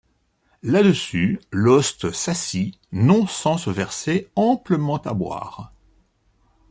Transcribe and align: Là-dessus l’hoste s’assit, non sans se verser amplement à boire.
Là-dessus 0.63 1.39
l’hoste 1.51 2.09
s’assit, 2.11 2.79
non 2.91 3.27
sans 3.27 3.59
se 3.59 3.69
verser 3.69 4.31
amplement 4.35 4.97
à 4.97 5.13
boire. 5.13 5.75